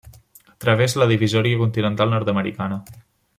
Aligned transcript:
Travessa 0.63 1.01
la 1.01 1.07
divisòria 1.11 1.59
continental 1.61 2.15
nord-americana. 2.17 2.81